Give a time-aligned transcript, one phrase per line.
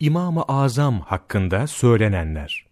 [0.00, 2.66] İmam-ı Azam hakkında söylenenler.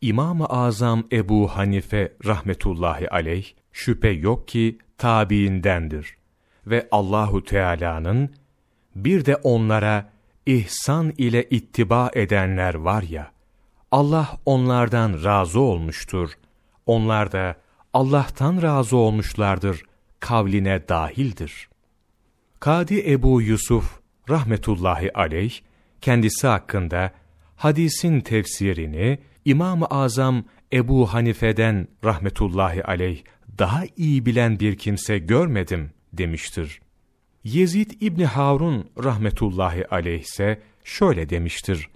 [0.00, 6.16] İmam-ı Azam Ebu Hanife rahmetullahi aleyh şüphe yok ki tabiindendir
[6.66, 8.30] ve Allahu Teala'nın
[8.96, 10.10] bir de onlara
[10.46, 13.32] ihsan ile ittiba edenler var ya
[13.90, 16.30] Allah onlardan razı olmuştur.
[16.86, 17.56] Onlar da
[17.94, 19.82] Allah'tan razı olmuşlardır
[20.20, 21.68] kavline dahildir.
[22.60, 25.60] Kadi Ebu Yusuf rahmetullahi aleyh
[26.02, 27.12] kendisi hakkında
[27.56, 33.22] hadisin tefsirini İmam-ı Azam Ebu Hanife'den rahmetullahi aleyh
[33.58, 36.80] daha iyi bilen bir kimse görmedim demiştir.
[37.44, 41.88] Yezid İbni Harun rahmetullahi aleyh ise şöyle demiştir.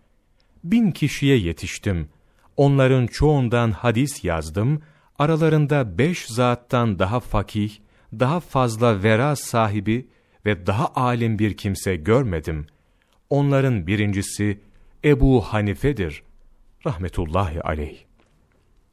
[0.64, 2.08] Bin kişiye yetiştim.
[2.56, 4.82] Onların çoğundan hadis yazdım.
[5.18, 7.72] Aralarında beş zattan daha fakih,
[8.12, 10.08] daha fazla vera sahibi
[10.46, 12.66] ve daha alim bir kimse görmedim.
[13.30, 14.60] Onların birincisi
[15.04, 16.22] Ebu Hanife'dir.
[16.86, 17.98] Rahmetullahi aleyh.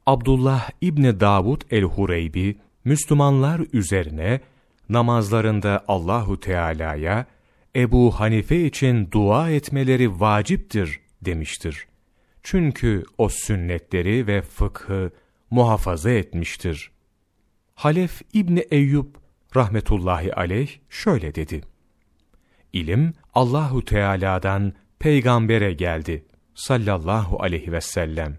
[0.06, 4.40] Abdullah İbni Davud el-Hureybi, Müslümanlar üzerine
[4.88, 7.26] namazlarında Allahu Teala'ya
[7.76, 11.86] Ebu Hanife için dua etmeleri vaciptir demiştir.
[12.42, 15.10] Çünkü o sünnetleri ve fıkhı
[15.50, 16.90] muhafaza etmiştir.
[17.74, 19.06] Halef İbni Eyyub
[19.56, 21.73] rahmetullahi aleyh şöyle dedi.
[22.74, 28.38] İlim Allahu Teala'dan peygambere geldi sallallahu aleyhi ve sellem.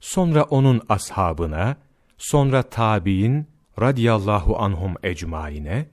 [0.00, 1.76] Sonra onun ashabına,
[2.18, 3.46] sonra tabi'in
[3.80, 5.88] radiyallahu anhum ecmaine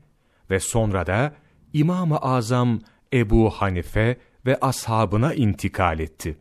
[0.50, 1.34] ve sonra da
[1.74, 2.80] İmam-ı Azam
[3.14, 6.38] Ebu Hanife ve ashabına intikal etti.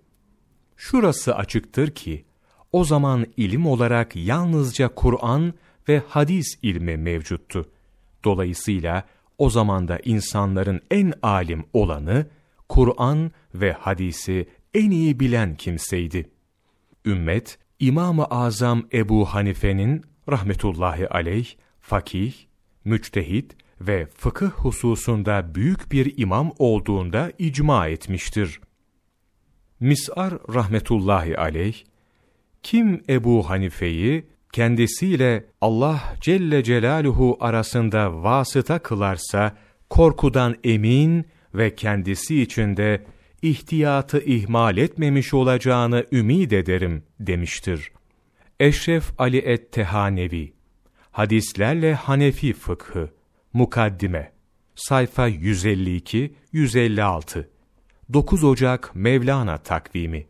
[0.77, 2.25] Şurası açıktır ki,
[2.73, 5.55] o zaman ilim olarak yalnızca Kur'an
[5.89, 7.71] ve hadis ilmi mevcuttu.
[8.25, 9.05] Dolayısıyla
[9.39, 12.27] o zamanda insanların en alim olanı,
[12.69, 16.31] Kur'an ve hadisi en iyi bilen kimseydi.
[17.05, 22.35] Ümmet, İmam-ı Azam Ebu Hanife'nin rahmetullahi aleyh, fakih,
[22.85, 28.61] müçtehit ve fıkıh hususunda büyük bir imam olduğunda icma etmiştir.
[29.81, 31.85] Mis'ar rahmetullahi aleyh,
[32.63, 39.57] kim Ebu Hanife'yi kendisiyle Allah Celle Celaluhu arasında vasıta kılarsa,
[39.91, 43.07] korkudan emin ve kendisi içinde
[43.43, 47.93] ihtiyatı ihmal etmemiş olacağını ümid ederim demiştir.
[48.61, 50.53] Eşref Ali et-Tehanevi
[51.11, 53.11] Hadislerle Hanefi Fıkhı
[53.53, 54.33] Mukaddime
[54.75, 57.47] Sayfa 152-156
[58.13, 60.27] 9 Ocak Mevlana Takvimi